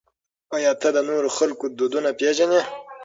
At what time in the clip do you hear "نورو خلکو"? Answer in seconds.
1.09-1.65